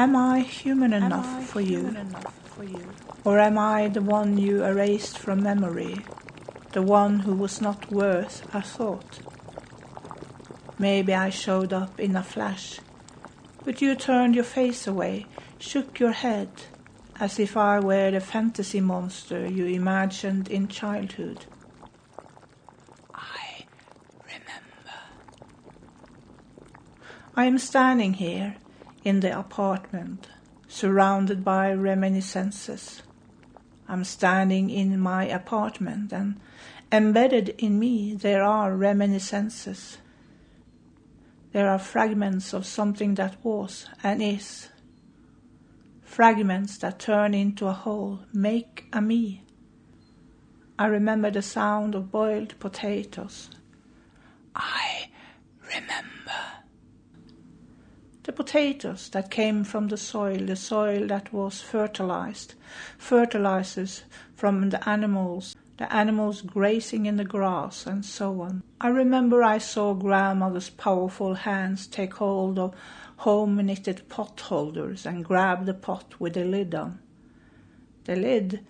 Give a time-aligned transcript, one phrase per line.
[0.00, 1.94] Am I human enough for you?
[3.22, 5.94] Or am I the one you erased from memory,
[6.72, 9.18] the one who was not worth a thought?
[10.78, 12.80] Maybe I showed up in a flash,
[13.62, 15.26] but you turned your face away,
[15.58, 16.48] shook your head,
[17.16, 21.44] as if I were the fantasy monster you imagined in childhood.
[23.14, 23.66] I
[24.24, 24.96] remember.
[27.36, 28.56] I am standing here
[29.04, 30.28] in the apartment,
[30.68, 33.02] surrounded by reminiscences.
[33.88, 36.40] I'm standing in my apartment, and
[36.92, 39.98] embedded in me there are reminiscences.
[41.52, 44.68] There are fragments of something that was and is.
[46.02, 49.42] Fragments that turn into a whole, make a me.
[50.78, 53.50] I remember the sound of boiled potatoes.
[54.54, 55.08] I
[55.62, 56.09] remember.
[58.30, 62.54] The potatoes that came from the soil, the soil that was fertilized,
[62.96, 64.04] fertilizers
[64.36, 68.62] from the animals, the animals grazing in the grass, and so on.
[68.80, 72.76] I remember I saw grandmother's powerful hands take hold of
[73.16, 77.00] home knitted pot holders and grab the pot with the lid on.
[78.04, 78.64] The lid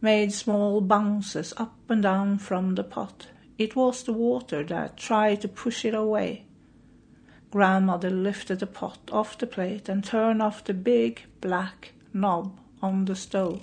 [0.00, 3.28] made small bounces up and down from the pot.
[3.56, 6.45] It was the water that tried to push it away.
[7.50, 13.04] Grandmother lifted the pot off the plate and turned off the big black knob on
[13.04, 13.62] the stove.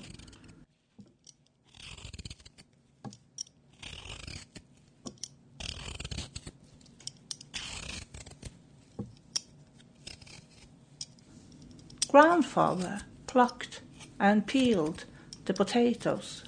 [12.09, 13.81] Grandfather plucked
[14.19, 15.05] and peeled
[15.45, 16.43] the potatoes.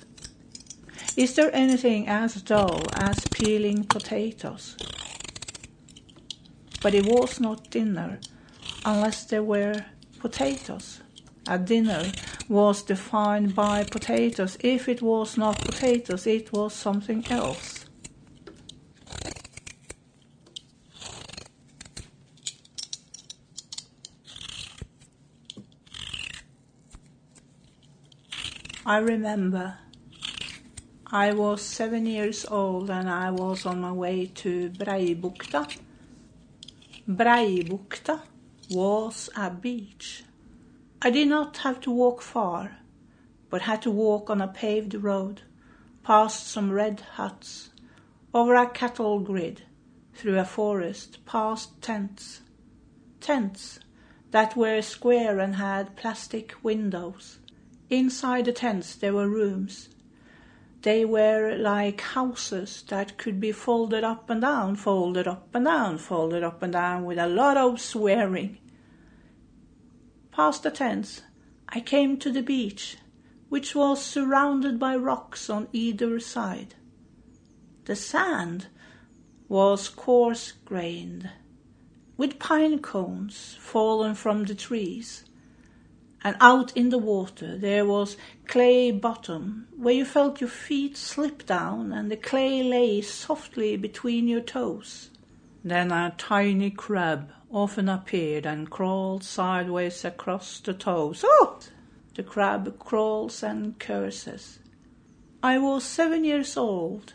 [1.17, 4.77] Is there anything as dull as peeling potatoes?
[6.86, 8.20] But it was not dinner
[8.86, 9.86] unless there were
[10.20, 11.02] potatoes.
[11.48, 12.11] A dinner
[12.48, 14.55] was defined by potatoes.
[14.59, 17.86] If it was not potatoes, it was something else.
[28.86, 29.80] I remember
[31.08, 35.84] I was seven years old and I was on my way to Breibukta.
[37.08, 38.23] Breibukta
[38.71, 40.23] was a beach.
[41.04, 42.77] I did not have to walk far,
[43.52, 45.44] but had to walk on a paved road,
[46.02, 47.70] past some red huts,
[48.33, 49.61] over a cattle grid,
[50.15, 52.42] through a forest, past tents.
[53.21, 53.80] Tents
[54.32, 57.38] that were square and had plastic windows.
[57.92, 59.89] Inside the tents there were rooms.
[60.85, 65.97] They were like houses that could be folded up and down, folded up and down,
[65.97, 68.59] folded up and down with a lot of swearing.
[70.31, 71.23] Past the tents,
[71.67, 72.97] I came to the beach,
[73.49, 76.75] which was surrounded by rocks on either side.
[77.85, 78.67] The sand
[79.47, 81.31] was coarse grained,
[82.15, 85.25] with pine cones fallen from the trees
[86.25, 91.45] and out in the water there was clay bottom where you felt your feet slip
[91.45, 95.11] down and the clay lay softly between your toes.
[95.64, 101.23] Then a tiny crab often appeared and crawled sideways across the toes.
[101.23, 101.59] Oh!
[102.15, 104.58] The crab crawls and curses.
[105.43, 107.14] I was seven years old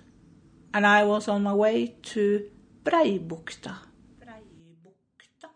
[0.72, 2.48] and I was on my way to
[2.84, 3.74] Breibukta.
[4.20, 5.50] Breibukta.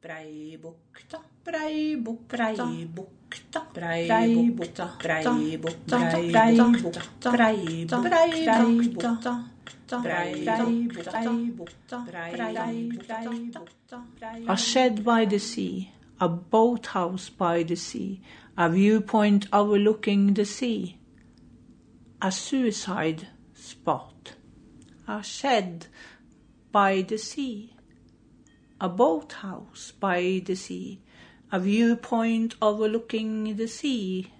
[0.00, 1.31] Breibukta.
[1.44, 2.54] Breibukta,
[3.74, 4.86] Breibukta, Breibukta,
[7.20, 7.98] Breibukta, Breibukta,
[14.48, 18.20] A shed by the sea, a boathouse by the sea,
[18.56, 20.98] a viewpoint overlooking the sea,
[22.22, 24.34] a suicide spot,
[25.08, 25.86] a shed
[26.70, 27.74] by the sea,
[28.80, 31.01] a boathouse by the sea,
[31.52, 34.32] a viewpoint overlooking the sea,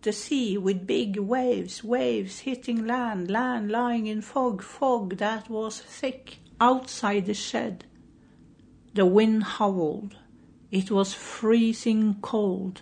[0.00, 5.80] the sea with big waves, waves hitting land, land lying in fog, fog that was
[5.80, 7.84] thick outside the shed.
[8.94, 10.16] The wind howled.
[10.70, 12.80] It was freezing cold.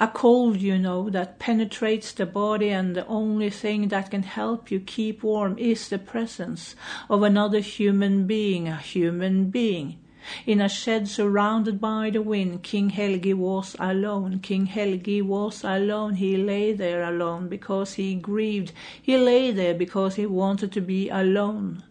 [0.00, 4.72] A cold, you know, that penetrates the body, and the only thing that can help
[4.72, 6.74] you keep warm is the presence
[7.08, 9.99] of another human being, a human being.
[10.46, 14.40] In a shed surrounded by the wind, King Helgi was alone.
[14.40, 16.14] King Helgi was alone.
[16.14, 18.72] He lay there alone because he grieved.
[19.00, 21.82] He lay there because he wanted to be alone.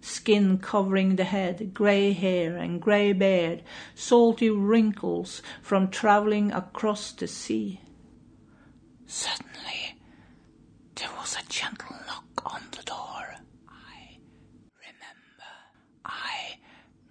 [0.00, 3.62] skin covering the head, grey hair and grey beard,
[3.94, 7.80] salty wrinkles from travelling across the sea.
[9.06, 9.96] Suddenly,
[10.94, 13.34] there was a gentle knock on the door.
[13.68, 14.18] I
[14.84, 15.50] remember,
[16.04, 16.56] I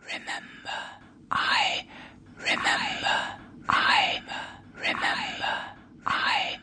[0.06, 0.80] remember,
[1.32, 1.86] I
[2.38, 3.18] remember,
[3.70, 4.22] I
[4.76, 5.56] remember,
[6.06, 6.58] I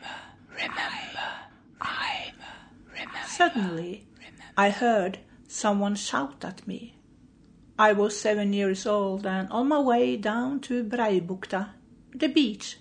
[0.51, 1.29] remember,
[1.81, 2.33] I
[2.93, 3.24] remember.
[3.37, 4.07] Suddenly,
[4.57, 6.99] I heard someone shout at me.
[7.77, 11.71] I was seven years old and on my way down to Breibukta,
[12.15, 12.79] the beach,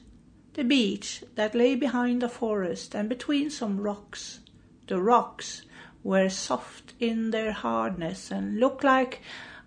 [0.53, 4.41] the beach that lay behind the forest and between some rocks.
[4.85, 5.63] The rocks
[6.03, 9.23] were soft in their hardness and looked like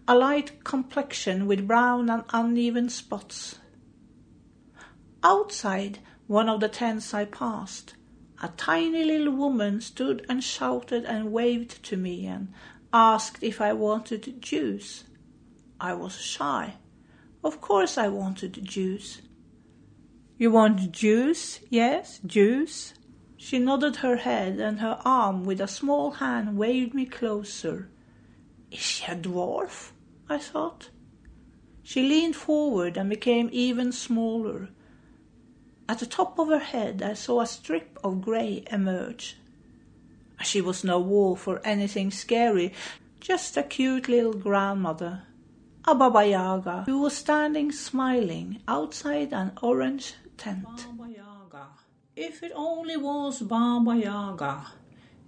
[0.06, 3.58] a light complexion with brown and uneven spots.
[5.24, 5.98] Outside
[6.28, 7.95] one of the tents I passed,
[8.42, 12.52] a tiny little woman stood and shouted and waved to me and
[12.92, 15.04] asked if I wanted juice.
[15.80, 16.74] I was shy.
[17.42, 19.22] Of course I wanted juice.
[20.38, 21.60] You want juice?
[21.70, 22.94] Yes, juice.
[23.36, 27.88] She nodded her head, and her arm with a small hand waved me closer.
[28.70, 29.92] Is she a dwarf?
[30.28, 30.90] I thought.
[31.82, 34.70] She leaned forward and became even smaller.
[35.88, 39.36] At the top of her head I saw a strip of grey emerge.
[40.42, 42.72] She was no wolf or anything scary,
[43.20, 45.22] just a cute little grandmother,
[45.84, 50.86] a Baba Yaga, who was standing smiling outside an orange tent.
[50.98, 51.66] Baba Yaga.
[52.16, 54.66] If it only was Baba Yaga.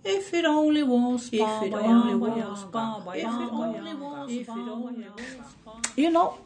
[0.05, 3.27] If it only was Baba If it only was Baba Yaga.
[3.27, 5.83] If it only was Baba Yaga.
[5.97, 6.39] You know,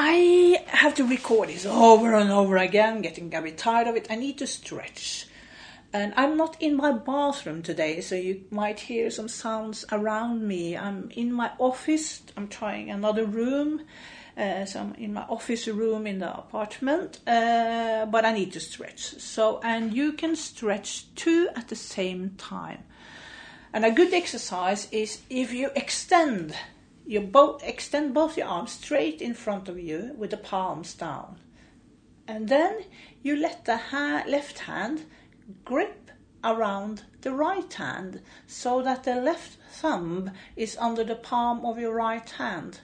[0.00, 4.06] I have to record this over and over again, getting a bit tired of it.
[4.08, 5.26] I need to stretch.
[5.92, 10.76] And I'm not in my bathroom today, so you might hear some sounds around me.
[10.76, 13.82] I'm in my office, I'm trying another room.
[14.36, 18.60] Uh, so I'm in my office room in the apartment, uh, but I need to
[18.60, 19.18] stretch.
[19.18, 22.84] So, and you can stretch two at the same time.
[23.72, 26.54] And a good exercise is if you extend
[27.08, 31.38] you both extend both your arms straight in front of you with the palms down.
[32.26, 32.84] And then
[33.22, 35.06] you let the ha- left hand
[35.64, 36.10] grip
[36.44, 41.94] around the right hand so that the left thumb is under the palm of your
[41.94, 42.80] right hand.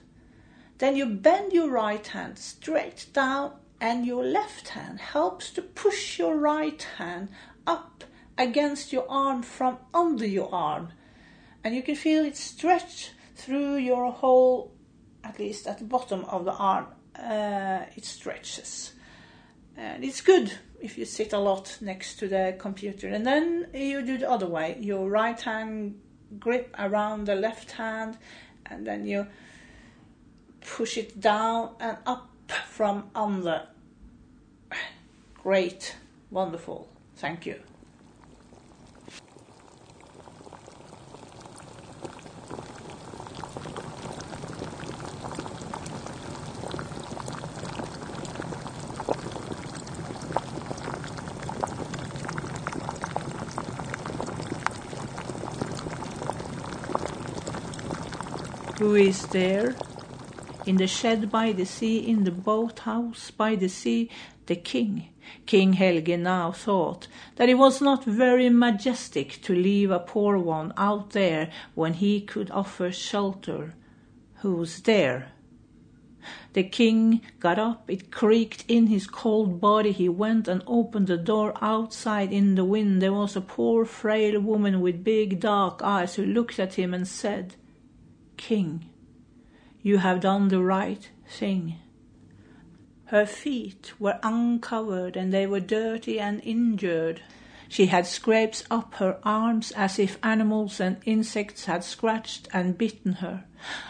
[0.79, 6.17] Then you bend your right hand straight down, and your left hand helps to push
[6.17, 7.29] your right hand
[7.67, 8.03] up
[8.39, 10.93] against your arm from under your arm.
[11.63, 14.73] And you can feel it stretch through your whole,
[15.23, 16.87] at least at the bottom of the arm,
[17.17, 18.93] uh, it stretches.
[19.77, 20.51] And it's good
[20.81, 23.07] if you sit a lot next to the computer.
[23.09, 24.77] And then you do the other way.
[24.79, 25.99] Your right hand
[26.39, 28.17] grip around the left hand,
[28.65, 29.27] and then you
[30.61, 32.29] push it down and up
[32.67, 33.67] from under.
[35.35, 35.95] Great,
[36.31, 36.89] wonderful.
[37.15, 37.59] Thank you.
[58.95, 59.75] Who is there?
[60.65, 64.09] In the shed by the sea, in the boathouse by the sea,
[64.45, 65.09] the king.
[65.45, 70.71] King Helgi now thought that it was not very majestic to leave a poor one
[70.77, 73.73] out there when he could offer shelter.
[74.35, 75.33] Who's there?
[76.53, 79.91] The king got up, it creaked in his cold body.
[79.91, 83.01] He went and opened the door outside in the wind.
[83.01, 87.05] There was a poor frail woman with big dark eyes who looked at him and
[87.05, 87.55] said,
[88.37, 88.89] King,
[89.81, 91.75] you have done the right thing.
[93.05, 97.21] Her feet were uncovered and they were dirty and injured.
[97.69, 103.13] She had scrapes up her arms as if animals and insects had scratched and bitten
[103.13, 103.45] her.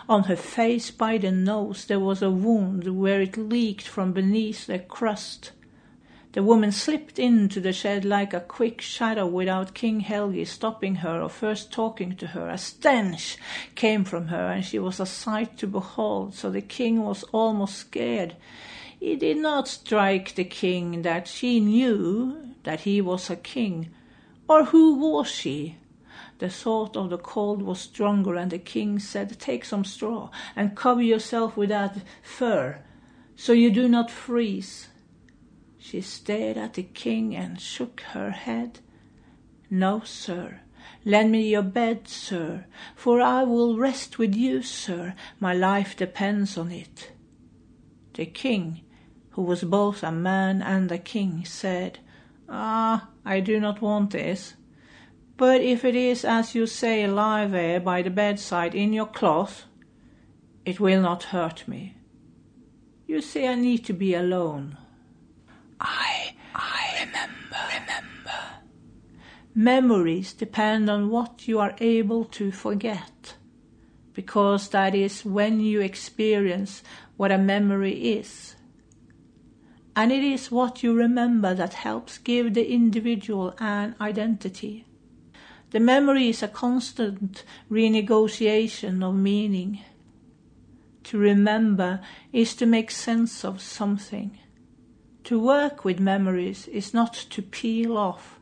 [0.08, 4.68] On her face by the nose there was a wound where it leaked from beneath
[4.68, 5.52] the crust.
[6.36, 11.22] The woman slipped into the shed like a quick shadow without King Helgi stopping her
[11.22, 12.50] or first talking to her.
[12.50, 13.38] A stench
[13.76, 17.78] came from her, and she was a sight to behold, so the king was almost
[17.78, 18.36] scared.
[19.00, 23.92] It did not strike the king that she knew that he was a king.
[24.50, 25.78] Or who was she?
[26.40, 30.76] The thought of the cold was stronger, and the king said, Take some straw and
[30.76, 32.82] cover yourself with that fur,
[33.38, 34.90] so you do not freeze.
[35.88, 38.80] She stared at the king and shook her head.
[39.70, 40.62] No, sir,
[41.06, 42.66] Lend me your bed, sir,
[42.96, 45.14] for I will rest with you, sir.
[45.40, 47.12] My life depends on it.
[48.16, 48.82] The king,
[49.34, 52.00] who was both a man and a king, said,
[52.50, 54.56] Ah, I do not want this.
[55.38, 59.66] But if it is as you say, lie there by the bedside in your cloth,
[60.66, 61.96] it will not hurt me.
[63.06, 64.80] You see, I need to be alone.
[65.80, 68.42] I, I remember, remember.
[69.54, 73.36] Memories depend on what you are able to forget,
[74.14, 76.84] because that is when you experience
[77.18, 78.56] what a memory is.
[79.96, 84.86] And it is what you remember that helps give the individual an identity.
[85.72, 89.80] The memory is a constant renegotiation of meaning.
[91.04, 92.02] To remember
[92.34, 94.38] is to make sense of something.
[95.26, 98.40] To work with memories is not to peel off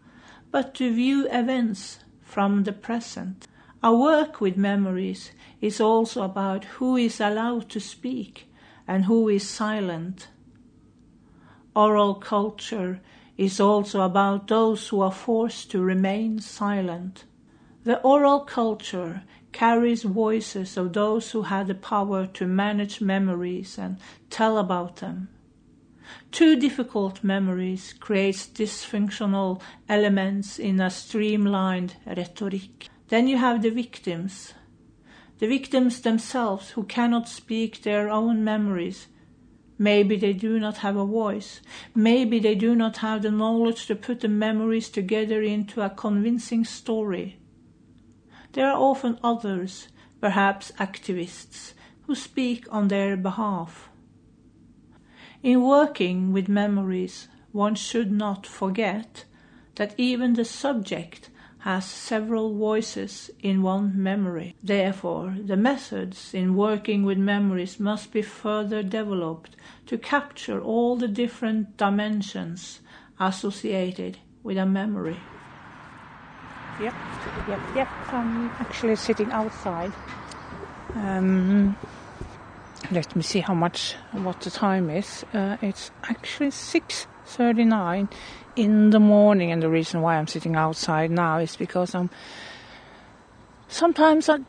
[0.52, 3.48] but to view events from the present.
[3.82, 8.50] Our work with memories is also about who is allowed to speak
[8.86, 10.28] and who is silent.
[11.74, 13.00] Oral culture
[13.38, 17.24] is also about those who are forced to remain silent.
[17.86, 19.24] The oral culture
[19.54, 23.98] carries voices of those who had the power to manage memories and
[24.30, 25.30] tell about them.
[26.32, 32.90] Too difficult memories creates dysfunctional elements in a streamlined rhetoric.
[33.10, 34.54] Then you have the victims.
[35.40, 39.08] The victims themselves who cannot speak their own memories.
[39.78, 41.62] Maybe they do not have a voice.
[41.96, 46.64] Maybe they do not have the knowledge to put the memories together into a convincing
[46.64, 47.40] story.
[48.54, 49.88] There are often others,
[50.22, 53.90] perhaps activists, who speak on their behalf.
[55.44, 59.26] In working with memories, one should not forget
[59.76, 64.56] that even the subject has several voices in one memory.
[64.64, 69.58] Therefore, the methods in working with memories must be further developed
[69.88, 72.80] to capture all the different dimensions
[73.20, 75.20] associated with a memory.
[76.80, 76.94] Yep,
[77.50, 77.90] yep, yep.
[78.14, 79.92] I'm actually sitting outside.
[80.96, 81.76] Um,
[82.92, 85.25] let me see how much what the time is.
[85.34, 88.10] Uh, it's actually 6:39
[88.56, 92.10] in the morning, and the reason why I'm sitting outside now is because I'm
[93.68, 94.40] sometimes I,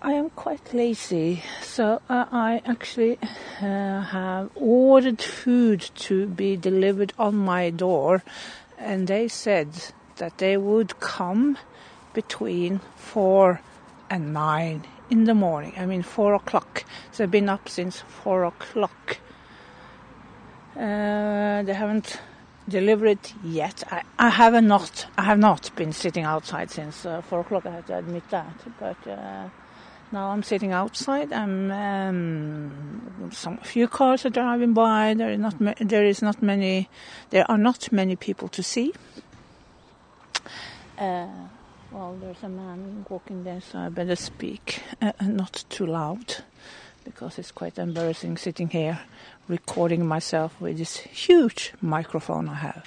[0.00, 3.18] I am quite lazy, so uh, I actually
[3.60, 8.22] uh, have ordered food to be delivered on my door,
[8.78, 9.68] and they said
[10.16, 11.58] that they would come
[12.14, 13.60] between four
[14.10, 15.74] and nine in the morning.
[15.76, 16.84] I mean, four o'clock.
[17.12, 19.18] So I've been up since four o'clock.
[20.74, 22.18] Uh, they haven't
[22.66, 23.84] delivered yet.
[23.90, 25.06] I, I have not.
[25.18, 27.66] I have not been sitting outside since uh, four o'clock.
[27.66, 28.56] I have to admit that.
[28.80, 29.48] But uh,
[30.12, 31.30] now I'm sitting outside.
[31.30, 35.12] I'm um, some few cars are driving by.
[35.12, 35.54] There is not.
[35.78, 36.88] there is not many.
[37.28, 38.94] There are not many people to see.
[40.98, 41.26] Uh,
[41.92, 46.36] well, there's a man walking there, so I better speak uh, not too loud
[47.04, 49.00] because it's quite embarrassing sitting here
[49.48, 52.86] recording myself with this huge microphone I have,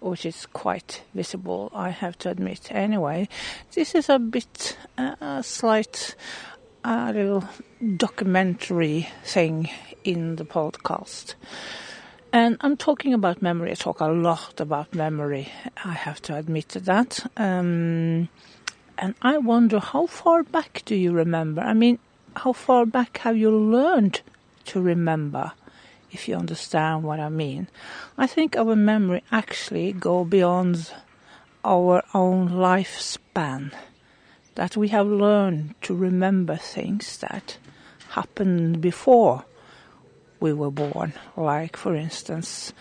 [0.00, 2.68] which is quite visible, I have to admit.
[2.70, 3.28] Anyway,
[3.74, 6.16] this is a bit uh, a slight,
[6.84, 7.44] a little
[7.96, 9.70] documentary thing
[10.02, 11.34] in the podcast.
[12.36, 13.70] And I'm talking about memory.
[13.70, 15.48] I talk a lot about memory.
[15.82, 17.24] I have to admit to that.
[17.38, 18.28] Um,
[18.98, 21.62] and I wonder how far back do you remember?
[21.62, 21.98] I mean,
[22.36, 24.20] how far back have you learned
[24.66, 25.52] to remember?
[26.12, 27.68] If you understand what I mean.
[28.18, 30.92] I think our memory actually go beyond
[31.64, 33.72] our own lifespan.
[34.56, 37.56] That we have learned to remember things that
[38.10, 39.46] happened before
[40.40, 41.12] we were born.
[41.36, 42.72] Like, for instance,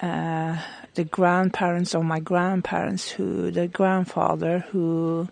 [0.00, 0.58] uh,
[0.94, 5.28] the grandparents of my grandparents, who the grandfather who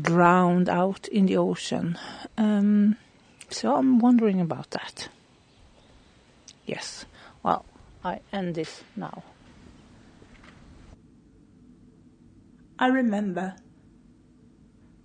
[0.00, 1.98] drowned out in the ocean.
[2.36, 2.96] Um,
[3.50, 5.08] so I'm wondering about that.
[6.66, 7.06] Yes.
[7.42, 7.64] Well,
[8.02, 9.22] I end this now.
[12.78, 13.54] I remember.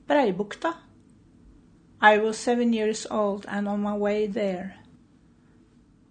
[0.08, 0.76] Breibukta.
[2.02, 4.79] I was seven years old and on my way there.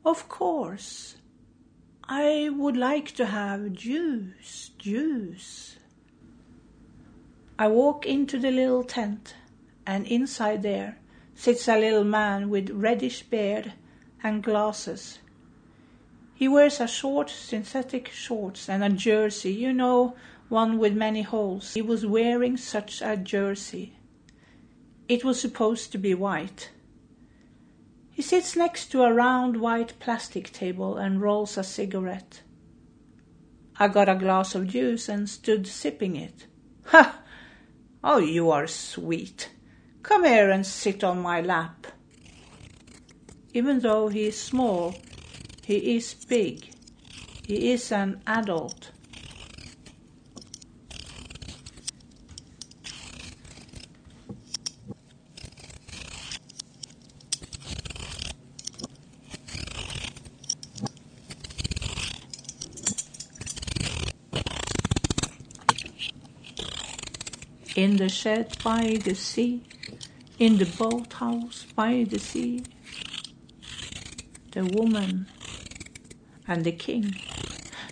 [0.09, 1.17] Of course.
[2.05, 5.77] I would like to have juice, juice.
[7.59, 9.35] I walk into the little tent,
[9.87, 10.99] and inside there
[11.35, 13.75] sits a little man with reddish beard
[14.23, 15.19] and glasses.
[16.35, 20.17] He wears a short synthetic shorts and a jersey, you know,
[20.49, 21.75] one with many holes.
[21.75, 23.93] He was wearing such a jersey.
[25.07, 26.71] It was supposed to be white.
[28.19, 32.43] He sits next to a round white plastic table and rolls a cigarette.
[33.79, 36.49] I got a glass of juice and stood sipping it.
[36.87, 37.23] Ha!
[38.03, 39.53] Oh, you are sweet.
[40.03, 41.87] Come here and sit on my lap.
[43.55, 44.97] Even though he is small,
[45.65, 46.75] he is big.
[47.47, 48.91] He is an adult.
[67.79, 69.63] In the shed by the sea,
[70.37, 72.65] in the boathouse by the sea,
[74.51, 75.29] the woman
[76.49, 77.15] and the king.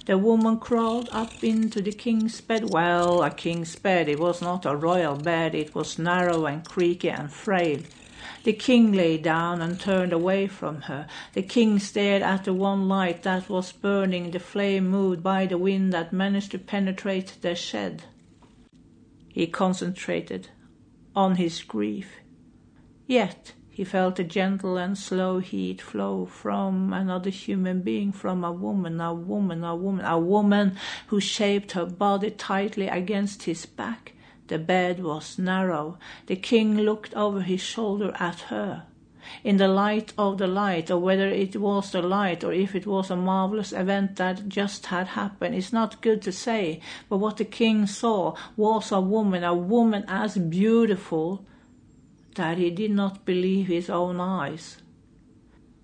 [0.06, 2.70] The woman crawled up into the king's bed.
[2.70, 7.10] Well, a king's bed, it was not a royal bed, it was narrow and creaky
[7.10, 7.78] and frail.
[8.42, 11.06] The king lay down and turned away from her.
[11.34, 15.58] The king stared at the one light that was burning, the flame moved by the
[15.58, 18.02] wind that managed to penetrate the shed.
[19.36, 20.48] He concentrated
[21.14, 22.20] on his grief.
[23.06, 28.50] Yet he felt a gentle and slow heat flow from another human being, from a
[28.50, 30.78] woman, a woman, a woman, a woman
[31.08, 34.14] who shaped her body tightly against his back.
[34.46, 35.98] The bed was narrow.
[36.28, 38.86] The king looked over his shoulder at her.
[39.44, 42.86] In the light of the light, or whether it was the light or if it
[42.86, 46.80] was a marvelous event that just had happened, it's not good to say.
[47.08, 51.44] But what the king saw was a woman, a woman as beautiful
[52.36, 54.78] that he did not believe his own eyes.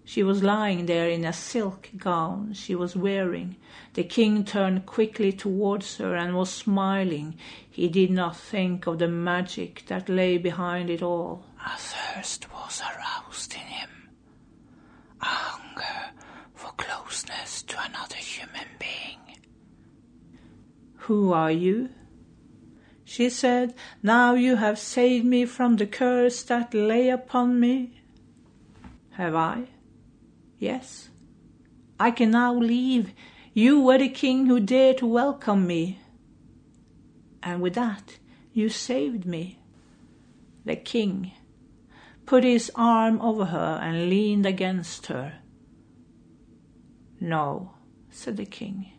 [0.05, 3.57] She was lying there in a silk gown she was wearing.
[3.95, 7.37] The king turned quickly towards her and was smiling.
[7.71, 11.45] He did not think of the magic that lay behind it all.
[11.65, 13.91] A thirst was aroused in him,
[15.21, 16.13] a hunger
[16.55, 19.39] for closeness to another human being.
[21.07, 21.91] Who are you?
[23.05, 28.01] She said, Now you have saved me from the curse that lay upon me.
[29.11, 29.69] Have I?
[30.59, 31.11] Yes.
[32.01, 33.13] I can now leave.
[33.53, 36.01] You were the king who dared to welcome me.
[37.43, 38.19] And with that,
[38.53, 39.59] you saved me.
[40.65, 41.33] The king
[42.27, 45.35] put his arm over her and leaned against her.
[47.21, 47.75] No,
[48.11, 48.93] said the king,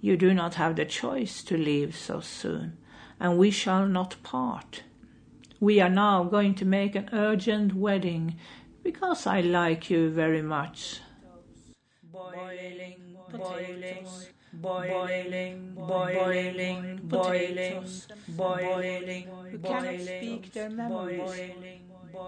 [0.00, 2.78] you do not have the choice to leave so soon
[3.20, 4.82] and we shall not part.
[5.60, 8.36] We are now going to make an urgent wedding
[8.82, 11.00] because I like you very much.
[12.12, 14.06] Boiling, boiling,
[14.52, 17.84] boiling, boiling, boiling,
[18.28, 21.52] boiling, who cannot speak their memories.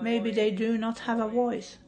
[0.02, 1.78] Maybe they do not have a voice.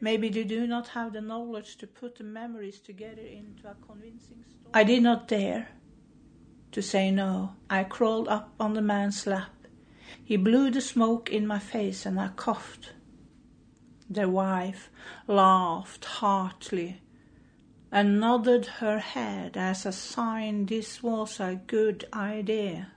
[0.00, 4.44] Maybe they do not have the knowledge to put the memories together into a convincing
[4.48, 4.70] story.
[4.72, 5.68] I did not dare
[6.72, 7.54] to say no.
[7.68, 9.52] I crawled up on the man's lap.
[10.24, 12.92] He blew the smoke in my face and I coughed.
[14.08, 14.90] The wife
[15.26, 17.02] laughed heartily
[17.90, 22.92] and nodded her head as a sign this was a good idea.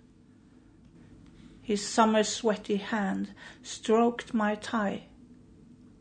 [1.72, 5.04] His summer sweaty hand stroked my tie.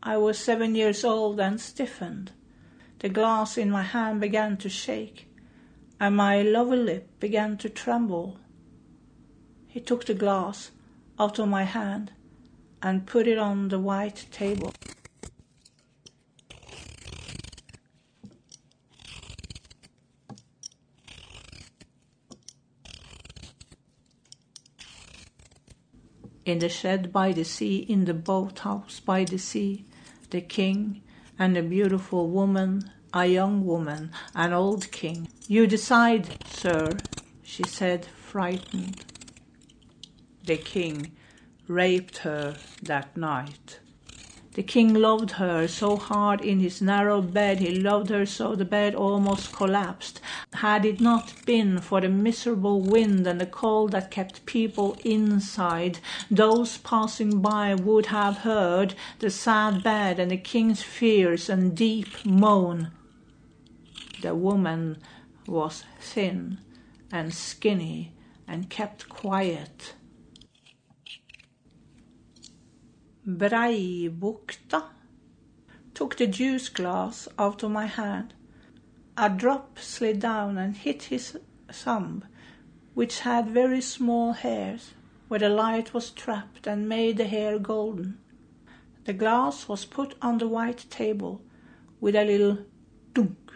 [0.02, 2.32] I was seven years old and stiffened.
[2.98, 5.32] The glass in my hand began to shake
[6.00, 8.40] and my lower lip began to tremble.
[9.68, 10.72] He took the glass
[11.20, 12.10] out of my hand
[12.82, 14.72] and put it on the white table.
[26.50, 29.84] In the shed by the sea, in the boathouse by the sea,
[30.30, 31.00] the king
[31.38, 35.28] and a beautiful woman a young woman, an old king.
[35.48, 36.98] You decide, sir,
[37.42, 39.04] she said, frightened.
[40.44, 41.12] The king
[41.68, 43.80] raped her that night.
[44.60, 48.66] The king loved her so hard in his narrow bed, he loved her so the
[48.66, 50.20] bed almost collapsed.
[50.52, 56.00] Had it not been for the miserable wind and the cold that kept people inside,
[56.30, 62.26] those passing by would have heard the sad bed and the king's fierce and deep
[62.26, 62.90] moan.
[64.20, 64.98] The woman
[65.46, 66.58] was thin
[67.10, 68.12] and skinny
[68.46, 69.94] and kept quiet.
[73.38, 74.84] Breibukta
[75.94, 78.34] took the juice glass out of my hand.
[79.16, 81.38] A drop slid down and hit his
[81.70, 82.24] thumb,
[82.94, 84.94] which had very small hairs,
[85.28, 88.18] where the light was trapped and made the hair golden.
[89.04, 91.42] The glass was put on the white table
[92.00, 92.58] with a little
[93.12, 93.52] dunk.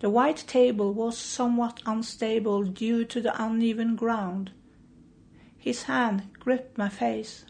[0.00, 4.52] The white table was somewhat unstable due to the uneven ground.
[5.56, 7.44] His hand gripped my face,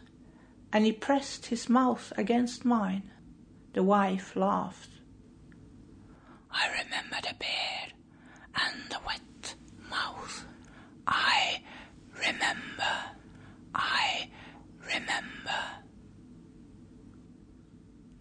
[0.71, 3.09] and he pressed his mouth against mine.
[3.73, 4.89] The wife laughed.
[6.51, 7.93] I remember the beard
[8.55, 9.55] and the wet
[9.89, 10.45] mouth.
[11.07, 11.61] I
[12.13, 12.93] remember.
[13.73, 14.29] I
[14.81, 15.59] remember.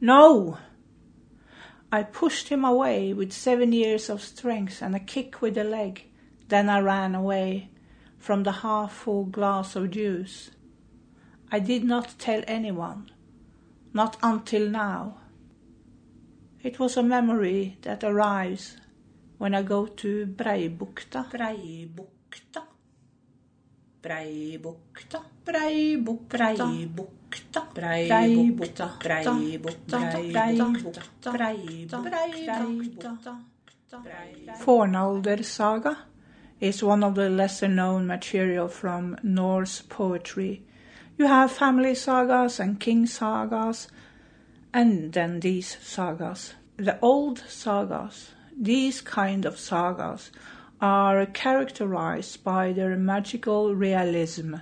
[0.00, 0.58] No!
[1.90, 6.04] I pushed him away with seven years of strength and a kick with the leg.
[6.48, 7.70] Then I ran away
[8.18, 10.50] from the half full glass of juice.
[11.50, 13.10] I did not tell anyone,
[13.94, 15.16] not until now.
[16.62, 18.76] It was a memory that arrives
[19.38, 21.30] when I go to Breibukta.
[21.30, 22.62] Breibukta.
[24.02, 25.22] Breibukta.
[25.46, 26.66] Breibukta.
[27.74, 27.74] Breibukta.
[27.74, 28.98] Breibukta.
[31.22, 32.02] Breibukta.
[32.02, 33.38] Breibukta.
[34.58, 35.96] Fornalder saga
[36.60, 40.62] is one of the lesser known material from Norse poetry.
[41.18, 43.88] You have family sagas and king sagas,
[44.72, 46.54] and then these sagas.
[46.76, 50.30] The old sagas, these kind of sagas,
[50.80, 54.54] are characterized by their magical realism,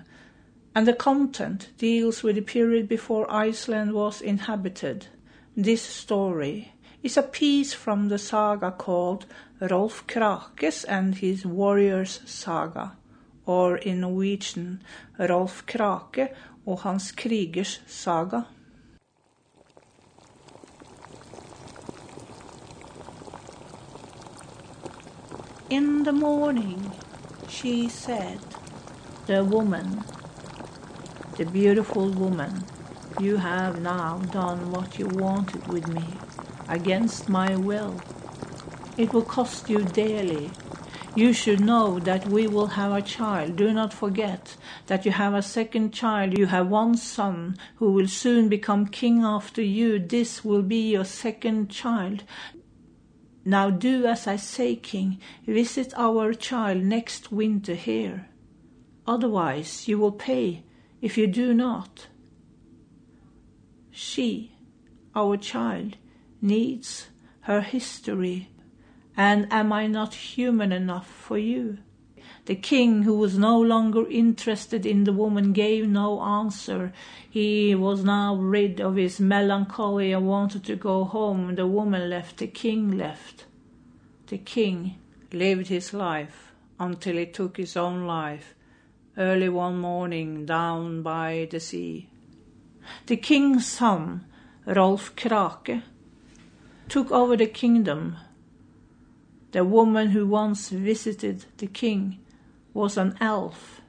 [0.75, 5.09] and the content deals with the period before Iceland was inhabited.
[5.55, 9.27] This story is a piece from the saga called
[9.61, 12.97] Rolf Krakes and his Warriors Saga,
[13.47, 14.83] or in Norwegian
[15.19, 16.29] Rolf Krake
[16.67, 18.43] og hans krigers saga.
[25.71, 26.93] In the morning,
[27.49, 28.39] she said,
[29.27, 30.05] The woman,
[31.37, 32.67] the beautiful woman,
[33.19, 36.21] you have now done what you wanted with me,
[36.69, 38.01] against my will.
[38.97, 40.51] It will cost you dearly.
[41.17, 43.57] You should know that we will have a child.
[43.57, 44.55] Do not forget
[44.87, 46.37] that you have a second child.
[46.37, 49.99] You have one son who will soon become king after you.
[49.99, 52.23] This will be your second child.
[53.47, 58.29] Now do as I say, King, visit our child next winter here.
[59.07, 60.65] Otherwise you will pay
[61.01, 62.09] if you do not.
[63.91, 64.53] She,
[65.15, 65.97] our child,
[66.43, 67.07] needs
[67.43, 68.51] her history,
[69.17, 71.79] and am I not human enough for you?
[72.47, 76.93] The king, who was no longer interested in the woman, gave no answer.
[77.29, 81.57] He was now rid of his melancholy and wanted to go home.
[81.57, 83.47] The woman left, the king left.
[84.29, 84.99] The king
[85.33, 88.55] lived his life until he took his own life
[89.19, 92.09] early one morning down by the sea.
[93.07, 94.27] The king's son,
[94.67, 95.83] Rolf Krake,
[96.89, 98.17] took over the kingdom.
[99.57, 102.19] The woman who once visited the king
[102.75, 103.81] was an elf.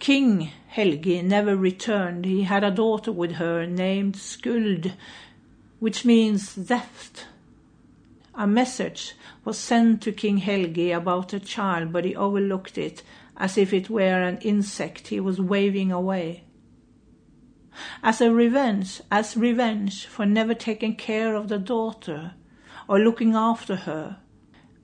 [0.00, 2.26] King Helgi never returned.
[2.26, 4.92] He had a daughter with her named Skuld,
[5.80, 7.26] which means theft.
[8.34, 9.14] A message
[9.46, 13.02] was sent to King Helgi about a child, but he overlooked it
[13.38, 16.44] as if it were an insect he was waving away.
[18.02, 22.34] As a revenge, as revenge for never taking care of the daughter
[22.88, 24.18] or looking after her,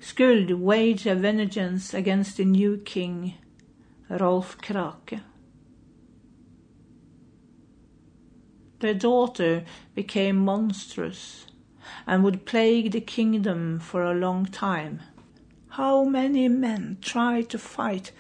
[0.01, 3.35] Skuld waged a vengeance against the new king,
[4.09, 5.21] Rolf Krake.
[8.81, 9.65] The daughter
[9.97, 11.47] became monstrous
[12.07, 15.01] and would plague the kingdom for a long time.
[15.71, 18.13] How many men tried to fight,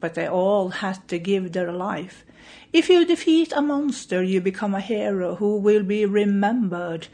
[0.00, 2.24] but they all had to give their life.
[2.72, 7.08] If you defeat a monster, you become a hero who will be remembered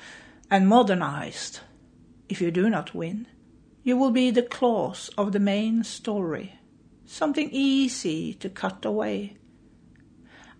[0.51, 1.61] and modernized.
[2.31, 3.27] If you do not win,
[3.83, 6.55] you will be the clause of the main story,
[7.05, 9.37] something easy to cut away.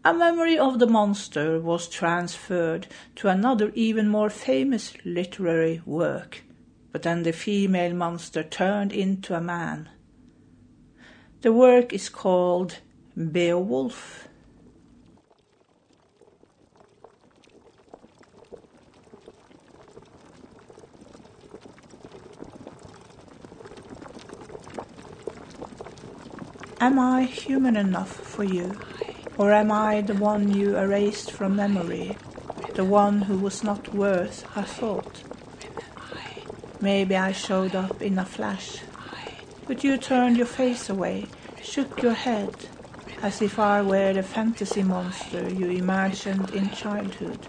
[0.05, 6.43] A memory of the monster was transferred to another even more famous literary work,
[6.91, 9.89] but then the female monster turned into a man.
[11.43, 12.79] The work is called
[13.17, 14.27] Beowulf.
[26.81, 28.79] Am I human enough for you?
[29.37, 32.19] Or am I the one you erased from memory,
[32.75, 35.25] the one who was not worth a thought?
[36.81, 38.83] Maybe I showed up in a flash,
[39.67, 42.71] But you turned your face away, shook your head,
[43.23, 47.49] as if I were the fantasy monster you imagined in childhood.